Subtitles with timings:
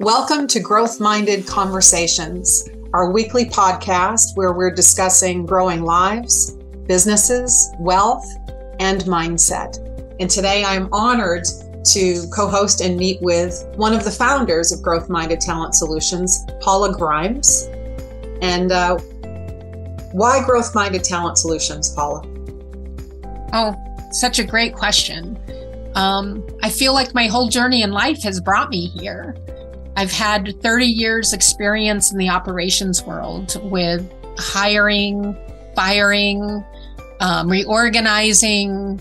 [0.00, 6.52] Welcome to Growth Minded Conversations, our weekly podcast where we're discussing growing lives,
[6.86, 8.24] businesses, wealth,
[8.78, 9.76] and mindset.
[10.18, 11.44] And today I'm honored
[11.92, 16.46] to co host and meet with one of the founders of Growth Minded Talent Solutions,
[16.62, 17.68] Paula Grimes.
[18.40, 18.96] And uh,
[20.12, 22.22] why Growth Minded Talent Solutions, Paula?
[23.52, 23.76] Oh,
[24.12, 25.38] such a great question.
[25.94, 29.36] Um, I feel like my whole journey in life has brought me here.
[30.00, 35.36] I've had 30 years experience in the operations world with hiring,
[35.76, 36.64] firing,
[37.20, 38.98] um, reorganizing,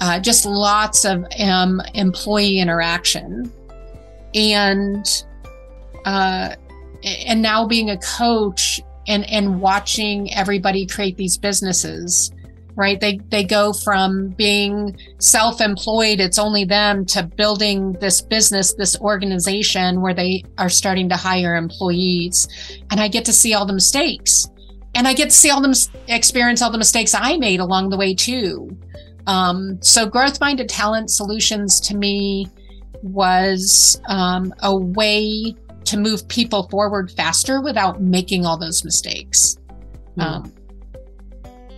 [0.00, 3.52] uh, just lots of um, employee interaction,
[4.36, 5.04] and
[6.04, 6.54] uh,
[7.02, 12.30] and now being a coach and and watching everybody create these businesses
[12.76, 13.00] right?
[13.00, 20.02] They they go from being self-employed it's only them to building this business this organization
[20.02, 22.46] where they are starting to hire employees.
[22.90, 24.46] And i get to see all the mistakes.
[24.94, 27.96] And i get to see all the experience all the mistakes i made along the
[27.96, 28.68] way too.
[29.26, 32.46] Um, so growth minded talent solutions to me
[33.02, 39.56] was um, a way to move people forward faster without making all those mistakes.
[40.18, 40.22] Mm.
[40.22, 40.52] um,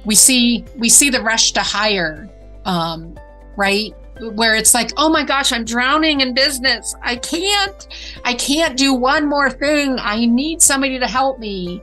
[0.05, 2.29] we see we see the rush to hire
[2.69, 3.19] um,
[3.57, 3.95] right?
[4.35, 6.95] Where it's like oh my gosh i'm drowning in business.
[7.03, 7.89] I can't
[8.25, 9.97] i can't do one more thing.
[9.99, 11.83] I need somebody to help me.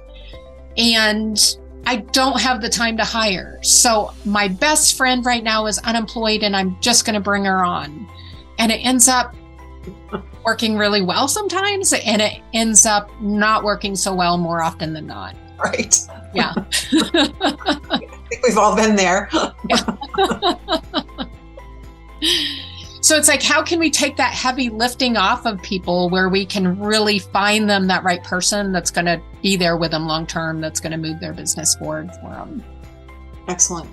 [0.77, 1.39] And
[1.88, 3.59] i don't have the time to hire.
[3.61, 7.63] So my best friend right now is unemployed and i'm just going to bring her
[7.63, 8.07] on.
[8.59, 9.35] And it ends up
[10.45, 15.07] working really well sometimes and it ends up not working so well more often than
[15.07, 15.99] not right
[16.33, 16.53] yeah
[18.25, 19.29] I think we've all been there.
[23.01, 26.45] so it's like, how can we take that heavy lifting off of people where we
[26.45, 30.25] can really find them that right person that's going to be there with them long
[30.25, 32.63] term, that's going to move their business forward for them?
[33.47, 33.89] Excellent.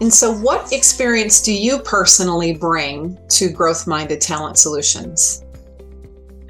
[0.00, 5.42] And so, what experience do you personally bring to Growth Minded Talent Solutions?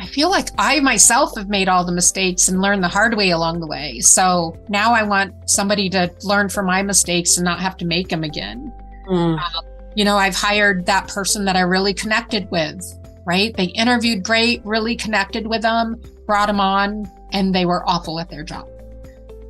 [0.01, 3.31] I feel like I myself have made all the mistakes and learned the hard way
[3.31, 4.01] along the way.
[4.01, 8.09] So now I want somebody to learn from my mistakes and not have to make
[8.09, 8.73] them again.
[9.09, 9.39] Mm.
[9.39, 9.65] Um,
[9.97, 12.84] you know, I've hired that person that I really connected with,
[13.27, 13.57] right?
[13.57, 18.28] They interviewed great, really connected with them, brought them on, and they were awful at
[18.28, 18.69] their job.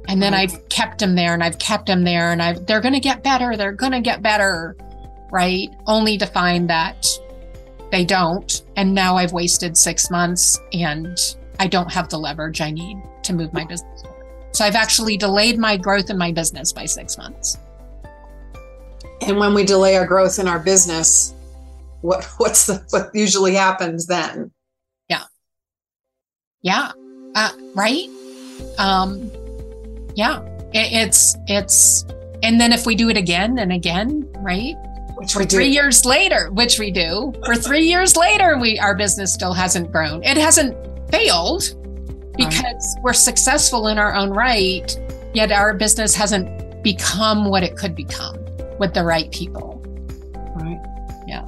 [0.09, 0.55] And then mm-hmm.
[0.55, 3.23] I've kept them there and I've kept them there and I've, they're going to get
[3.23, 3.57] better.
[3.57, 4.77] They're going to get better,
[5.31, 5.69] right?
[5.87, 7.07] Only to find that
[7.91, 8.63] they don't.
[8.77, 11.19] And now I've wasted six months and
[11.59, 14.27] I don't have the leverage I need to move my business forward.
[14.53, 17.59] So I've actually delayed my growth in my business by six months.
[19.23, 21.35] And when we delay our growth in our business,
[22.01, 24.51] what what's the what usually happens then?
[25.09, 25.25] Yeah.
[26.63, 26.93] Yeah.
[27.35, 28.09] Uh, right.
[28.79, 29.31] Um,
[30.17, 30.41] yeah.
[30.73, 32.05] It's it's
[32.43, 34.75] and then if we do it again and again, right?
[35.15, 39.33] Which for three years later, which we do, for three years later, we our business
[39.33, 40.23] still hasn't grown.
[40.25, 40.75] It hasn't
[41.11, 41.63] failed
[42.37, 43.03] because right.
[43.03, 44.99] we're successful in our own right,
[45.33, 48.37] yet our business hasn't become what it could become
[48.79, 49.83] with the right people.
[50.55, 50.81] Right.
[51.27, 51.47] Yeah.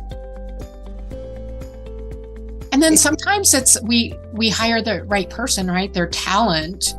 [2.72, 5.92] And then sometimes it's we we hire the right person, right?
[5.92, 6.94] Their talent,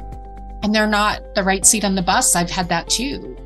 [0.64, 2.36] and they're not the right seat on the bus.
[2.36, 3.38] I've had that too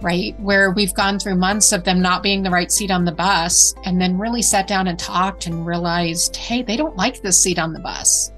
[0.00, 0.38] right?
[0.38, 3.74] Where we've gone through months of them not being the right seat on the bus
[3.84, 7.58] and then really sat down and talked and realized, hey, they don't like this seat
[7.58, 8.30] on the bus.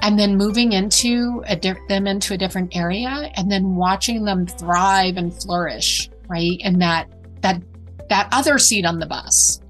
[0.00, 4.46] And then moving into a di- them into a different area and then watching them
[4.46, 6.60] thrive and flourish, right?
[6.62, 7.08] And that
[7.40, 7.62] that
[8.10, 9.60] that other seat on the bus.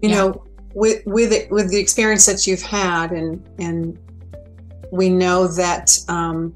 [0.00, 0.16] You yeah.
[0.16, 3.98] know, with with it, with the experience that you've had and and
[4.90, 6.54] we know that um,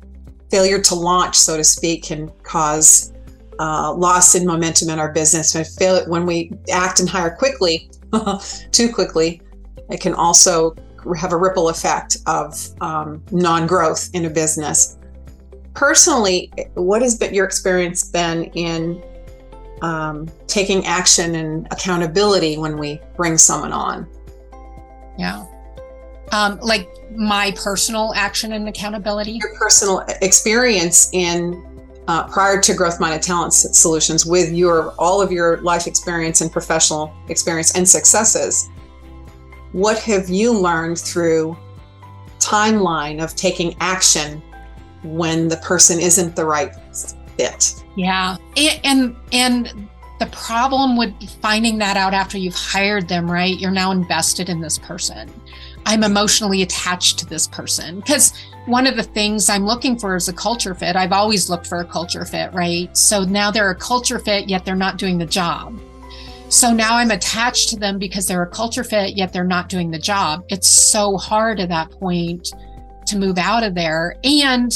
[0.51, 3.13] failure to launch, so to speak, can cause
[3.59, 5.55] uh, loss in momentum in our business.
[5.55, 7.91] When, fail, when we act and hire quickly,
[8.73, 9.41] too quickly,
[9.91, 10.75] it can also
[11.19, 14.97] have a ripple effect of um, non growth in a business.
[15.75, 19.03] Personally, what has been your experience been in
[19.83, 24.09] um, taking action and accountability when we bring someone on?
[25.19, 25.45] Yeah.
[26.35, 29.39] Um, like my personal action and accountability.
[29.41, 31.65] Your personal experience in
[32.09, 36.51] uh, prior to Growth Minded Talent Solutions with your all of your life experience and
[36.51, 38.69] professional experience and successes.
[39.71, 41.57] What have you learned through
[42.41, 44.43] timeline of taking action
[45.05, 46.75] when the person isn't the right
[47.37, 47.81] fit?
[47.95, 48.39] Yeah,
[48.83, 49.89] and and
[50.19, 53.57] the problem with finding that out after you've hired them, right?
[53.57, 55.31] You're now invested in this person.
[55.87, 58.33] I'm emotionally attached to this person because
[58.67, 60.97] one of the things I'm looking for is a culture fit.
[60.97, 62.95] I've always looked for a culture fit, right?
[62.97, 65.79] So now they're a culture fit, yet they're not doing the job.
[66.49, 69.91] So now I'm attached to them because they're a culture fit, yet they're not doing
[69.91, 70.45] the job.
[70.49, 72.53] It's so hard at that point
[73.07, 74.17] to move out of there.
[74.25, 74.73] And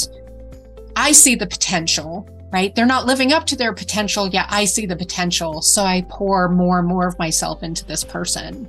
[0.95, 2.73] I see the potential, right?
[2.75, 5.61] They're not living up to their potential, yet I see the potential.
[5.61, 8.67] So I pour more and more of myself into this person.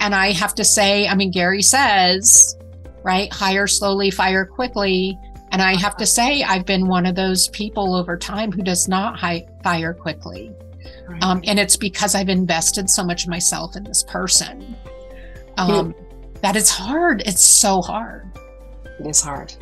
[0.00, 2.56] And I have to say, I mean, Gary says,
[3.02, 3.32] right?
[3.32, 5.18] Hire slowly, fire quickly.
[5.50, 8.88] And I have to say, I've been one of those people over time who does
[8.88, 10.52] not hi- fire quickly.
[11.08, 11.22] Right.
[11.22, 14.76] Um, and it's because I've invested so much of myself in this person.
[15.58, 15.94] Um,
[16.40, 17.22] that it's hard.
[17.26, 18.30] It's so hard.
[18.98, 19.54] It is hard.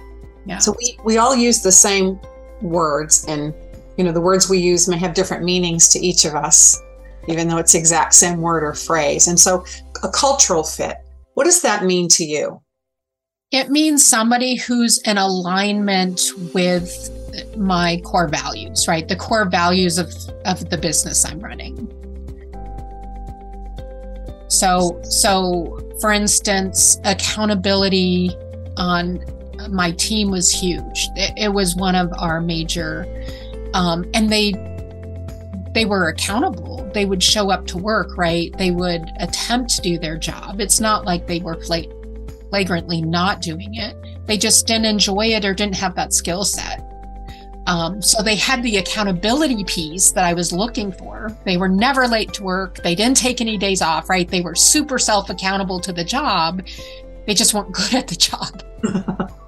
[0.47, 0.59] Yeah.
[0.59, 2.21] So we, we all use the same
[2.63, 3.55] words and
[3.97, 6.81] you know the words we use may have different meanings to each of us
[7.29, 9.29] even though it's the exact same word or phrase.
[9.29, 9.65] And so
[10.03, 10.97] a cultural fit,
[11.35, 12.61] what does that mean to you?
[13.51, 16.23] It means somebody who's in alignment
[16.55, 17.11] with
[17.57, 19.07] my core values, right?
[19.07, 20.13] The core values of,
[20.45, 21.89] of the business I'm running.
[24.49, 28.31] So, so for instance, accountability
[28.77, 29.25] on
[29.69, 31.09] my team was huge.
[31.17, 33.07] It, it was one of our major,
[33.75, 34.53] um, and they
[35.73, 36.89] they were accountable.
[36.93, 38.53] They would show up to work, right?
[38.59, 40.61] They would attempt to do their job.
[40.61, 41.57] It's not like they were
[42.51, 43.97] flagrantly not doing it.
[44.27, 46.87] They just didn't enjoy it or didn't have that skill set.
[47.67, 51.37] Um, so they had the accountability piece that I was looking for.
[51.45, 52.77] They were never late to work.
[52.83, 54.29] They didn't take any days off, right?
[54.29, 56.67] They were super self accountable to the job.
[57.27, 58.65] They just weren't good at the job.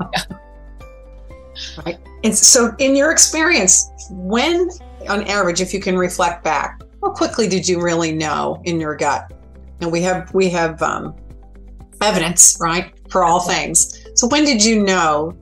[2.24, 4.70] And so, in your experience, when
[5.08, 8.96] on average, if you can reflect back, how quickly did you really know in your
[8.96, 9.32] gut?
[9.80, 11.16] And we have we have um,
[12.00, 14.06] evidence, right, for all things.
[14.14, 15.36] So, when did you know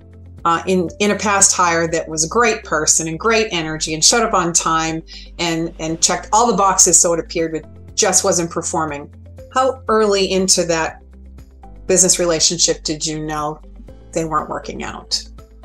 [0.45, 4.05] uh, in in a past hire that was a great person and great energy and
[4.05, 5.03] showed up on time
[5.39, 9.13] and and checked all the boxes so it appeared but just wasn't performing
[9.53, 11.03] how early into that
[11.87, 13.61] business relationship did you know
[14.13, 15.23] they weren't working out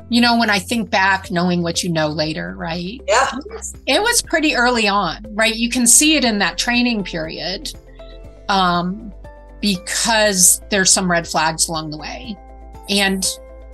[0.08, 3.00] you know when i think back knowing what you know later right?
[3.06, 3.32] Yeah.
[3.86, 5.54] It was pretty early on right?
[5.54, 7.72] You can see it in that training period
[8.48, 9.12] um
[9.60, 12.36] because there's some red flags along the way.
[12.88, 13.26] And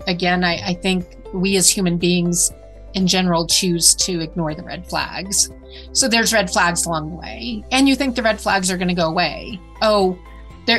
[0.07, 2.53] again, I, I think we as human beings
[2.95, 5.51] in general choose to ignore the red flags.
[5.93, 8.89] So there's red flags along the way, and you think the red flags are going
[8.89, 9.59] to go away.
[9.81, 10.19] Oh,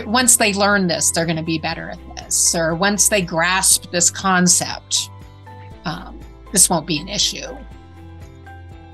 [0.05, 3.91] once they learn this, they're going to be better at this, or once they grasp
[3.91, 5.09] this concept,
[5.85, 6.19] um,
[6.51, 7.57] this won't be an issue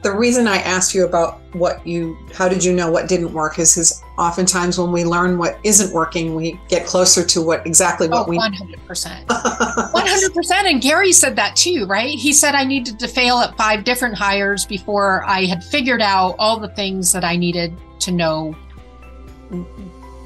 [0.01, 3.59] the reason I asked you about what you, how did you know what didn't work
[3.59, 8.07] is because oftentimes when we learn what isn't working, we get closer to what exactly
[8.07, 9.25] what oh, we 100%.
[9.27, 10.65] 100%.
[10.69, 12.17] And Gary said that too, right?
[12.17, 16.35] He said I needed to fail at five different hires before I had figured out
[16.37, 18.55] all the things that I needed to know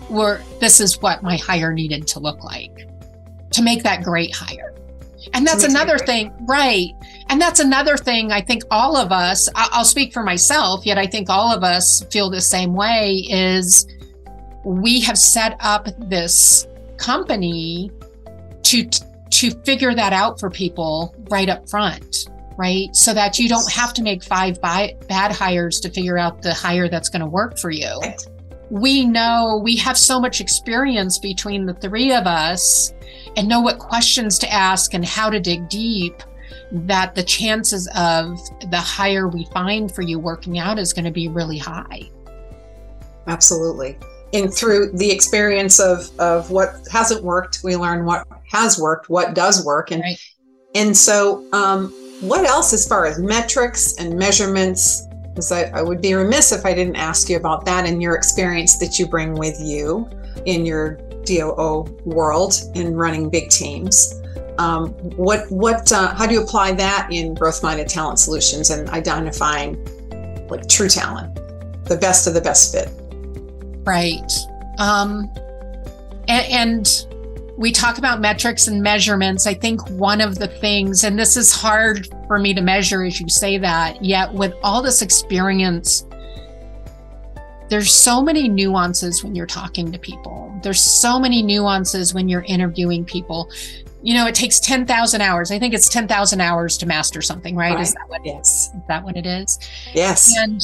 [0.09, 2.89] were this is what my hire needed to look like
[3.51, 4.72] to make that great hire.
[5.33, 6.89] And that's another thing, right?
[7.29, 11.07] And that's another thing I think all of us, I'll speak for myself, yet I
[11.07, 13.87] think all of us feel the same way is
[14.65, 16.67] we have set up this
[16.97, 17.91] company
[18.63, 18.89] to
[19.29, 22.95] to figure that out for people right up front right?
[22.95, 26.89] So that you don't have to make five bad hires to figure out the hire
[26.89, 27.99] that's going to work for you.
[28.69, 32.93] We know we have so much experience between the three of us
[33.35, 36.21] and know what questions to ask and how to dig deep
[36.71, 38.39] that the chances of
[38.71, 42.09] the hire we find for you working out is going to be really high.
[43.27, 43.97] Absolutely.
[44.33, 49.35] And through the experience of, of what hasn't worked, we learn what has worked, what
[49.35, 49.91] does work.
[49.91, 50.19] And, right.
[50.73, 55.03] and so, um, what else as far as metrics and measurements?
[55.33, 58.15] Because I, I would be remiss if I didn't ask you about that and your
[58.15, 60.07] experience that you bring with you
[60.45, 64.21] in your DOO world in running big teams.
[64.59, 68.87] Um, what what uh, how do you apply that in growth minded talent solutions and
[68.89, 69.83] identifying
[70.47, 71.35] like true talent,
[71.85, 72.89] the best of the best fit?
[73.85, 74.31] Right.
[74.77, 75.31] Um,
[76.27, 77.12] and, and
[77.57, 79.45] we talk about metrics and measurements.
[79.45, 83.19] I think one of the things, and this is hard for me to measure as
[83.19, 86.05] you say that, yet with all this experience
[87.73, 90.55] there's so many nuances when you're talking to people.
[90.61, 93.49] There's so many nuances when you're interviewing people.
[94.03, 95.49] You know, it takes 10,000 hours.
[95.49, 97.73] I think it's 10,000 hours to master something, right?
[97.73, 97.81] right.
[97.81, 98.69] Is that what yes.
[98.75, 99.57] Is that what it is?
[99.93, 100.35] Yes.
[100.37, 100.61] And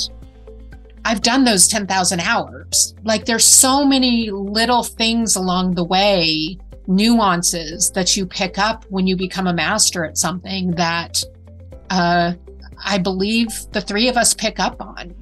[1.04, 2.94] I've done those 10,000 hours.
[3.04, 9.08] Like there's so many little things along the way, nuances that you pick up when
[9.08, 11.24] you become a master at something that
[11.92, 12.34] uh,
[12.84, 15.16] I believe the three of us pick up on.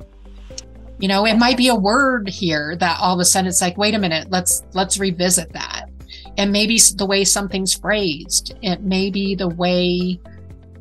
[1.00, 3.78] You know, it might be a word here that all of a sudden it's like,
[3.78, 5.90] wait a minute, let's let's revisit that.
[6.38, 8.58] And maybe the way something's phrased.
[8.62, 10.20] It may be the way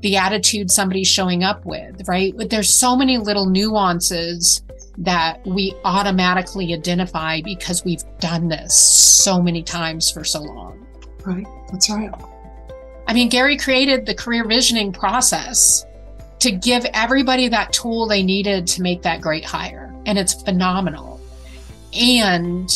[0.00, 2.32] the attitude somebody's showing up with, right?
[2.48, 4.62] There's so many little nuances
[4.98, 10.86] that we automatically identify because we've done this so many times for so long.
[11.24, 11.46] Right.
[11.70, 12.10] That's right.
[13.06, 15.84] I mean, Gary created the career visioning process
[16.40, 19.94] to give everybody that tool they needed to make that great hire.
[20.06, 21.20] And it's phenomenal.
[21.92, 22.70] And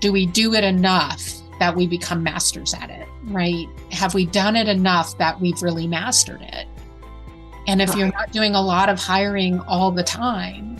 [0.00, 1.22] do we do it enough
[1.58, 3.66] that we become masters at it, right?
[3.90, 6.66] Have we done it enough that we've really mastered it?
[7.66, 10.73] And if you're not doing a lot of hiring all the time,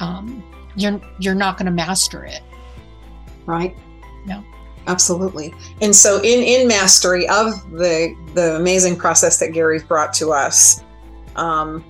[0.00, 0.42] um,
[0.76, 2.42] you're you're not going to master it.
[3.46, 3.76] Right.
[4.26, 4.44] No.
[4.86, 5.54] Absolutely.
[5.80, 10.82] And so in in mastery of the the amazing process that Gary's brought to us,
[11.36, 11.84] um,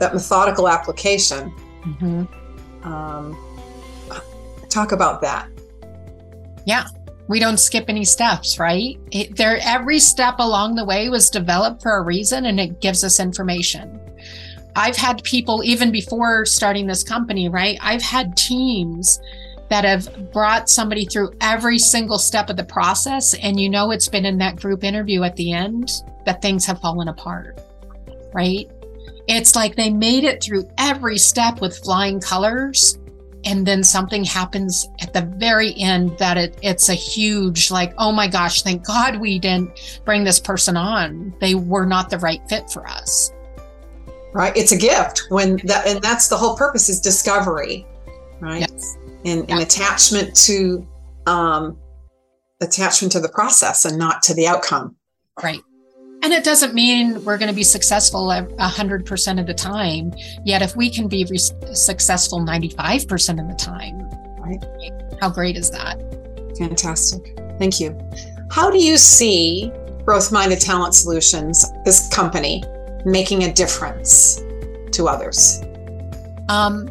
[0.00, 1.52] that methodical application.
[1.82, 2.86] Mm-hmm.
[2.86, 3.36] Um,
[4.68, 5.48] talk about that.
[6.66, 6.86] Yeah.
[7.26, 8.98] We don't skip any steps, right?
[9.10, 13.02] It, there, every step along the way was developed for a reason, and it gives
[13.02, 13.98] us information.
[14.76, 17.78] I've had people even before starting this company, right?
[17.80, 19.20] I've had teams
[19.70, 24.08] that have brought somebody through every single step of the process, and you know it's
[24.08, 25.90] been in that group interview at the end
[26.26, 27.60] that things have fallen apart,
[28.32, 28.70] right?
[29.26, 32.98] It's like they made it through every step with flying colors,
[33.44, 38.10] and then something happens at the very end that it, it's a huge like oh
[38.10, 42.40] my gosh thank god we didn't bring this person on they were not the right
[42.48, 43.33] fit for us
[44.34, 47.86] right it's a gift when that and that's the whole purpose is discovery
[48.40, 48.96] right yes.
[49.24, 50.86] and, and attachment to
[51.26, 51.78] um
[52.60, 54.94] attachment to the process and not to the outcome
[55.42, 55.60] right
[56.24, 60.10] and it doesn't mean we're going to be successful 100% of the time.
[60.42, 63.98] Yet, if we can be re- successful 95% of the time,
[64.40, 65.20] right?
[65.20, 65.98] How great is that?
[66.56, 67.38] Fantastic.
[67.58, 67.98] Thank you.
[68.50, 69.70] How do you see
[70.06, 72.64] Growth Minded Talent Solutions, this company,
[73.04, 74.42] making a difference
[74.92, 75.62] to others?
[76.48, 76.86] Um,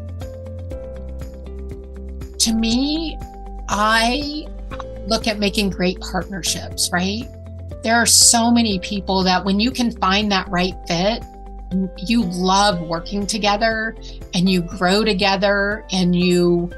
[2.40, 3.18] to me,
[3.70, 4.48] I
[5.08, 7.28] look at making great partnerships, right?
[7.84, 11.24] there are so many people that when you can find that right fit,
[11.98, 13.96] you love working together
[14.34, 16.72] and you grow together and you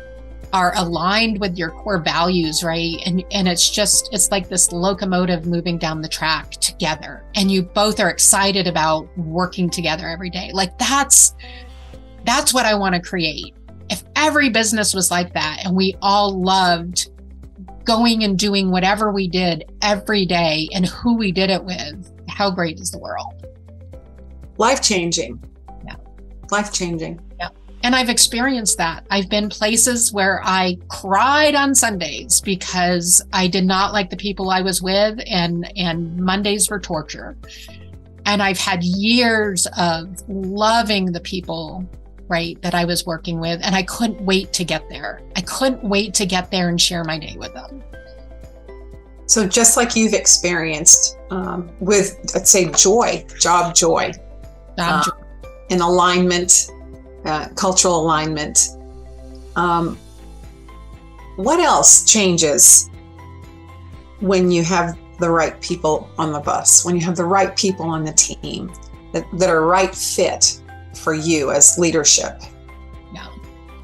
[0.55, 5.45] are aligned with your core values right and and it's just it's like this locomotive
[5.45, 10.51] moving down the track together and you both are excited about working together every day
[10.53, 11.35] like that's
[12.23, 13.53] that's what i want to create
[13.89, 17.09] if every business was like that and we all loved
[17.85, 22.51] going and doing whatever we did every day and who we did it with, how
[22.51, 23.45] great is the world?
[24.57, 25.41] Life changing.
[25.85, 25.95] Yeah.
[26.51, 27.21] Life changing.
[27.85, 29.05] And I've experienced that.
[29.11, 34.49] I've been places where I cried on Sundays because I did not like the people
[34.49, 37.37] I was with and and Mondays were torture.
[38.25, 41.87] And I've had years of loving the people
[42.27, 43.61] right, that I was working with.
[43.63, 45.21] And I couldn't wait to get there.
[45.35, 47.83] I couldn't wait to get there and share my day with them.
[49.27, 54.11] So, just like you've experienced um, with, let's say, joy, job joy,
[54.75, 55.11] job uh, joy.
[55.69, 56.71] in alignment,
[57.25, 58.69] uh, cultural alignment,
[59.55, 59.97] um,
[61.35, 62.89] what else changes
[64.19, 67.85] when you have the right people on the bus, when you have the right people
[67.85, 68.71] on the team
[69.11, 70.61] that, that are right fit
[70.93, 72.41] for you as leadership?
[73.13, 73.27] Yeah.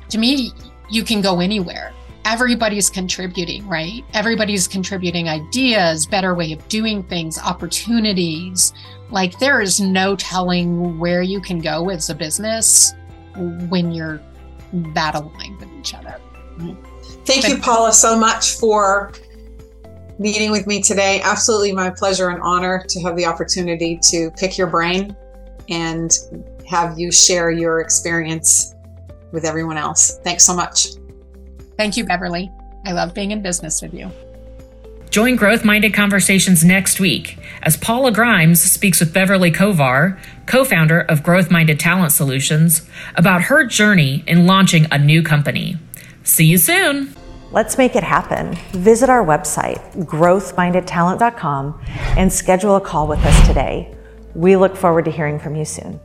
[0.09, 0.51] To me,
[0.89, 1.93] you can go anywhere.
[2.23, 4.05] Everybody's contributing, right?
[4.13, 8.73] Everybody's contributing ideas, better way of doing things, opportunities.
[9.09, 12.93] Like there is no telling where you can go as a business
[13.35, 14.21] when you're
[14.93, 16.15] that aligned with each other.
[17.25, 19.11] Thank but, you, Paula, so much for
[20.19, 21.21] meeting with me today.
[21.23, 25.15] Absolutely my pleasure and honor to have the opportunity to pick your brain
[25.69, 26.11] and
[26.67, 28.75] have you share your experience
[29.31, 30.19] with everyone else.
[30.23, 30.89] Thanks so much.
[31.77, 32.51] Thank you, Beverly.
[32.85, 34.11] I love being in business with you.
[35.11, 41.01] Join Growth Minded Conversations next week as Paula Grimes speaks with Beverly Kovar, co founder
[41.01, 45.77] of Growth Minded Talent Solutions, about her journey in launching a new company.
[46.23, 47.13] See you soon.
[47.51, 48.53] Let's make it happen.
[48.71, 51.81] Visit our website, growthmindedtalent.com,
[52.17, 53.93] and schedule a call with us today.
[54.33, 55.99] We look forward to hearing from you soon.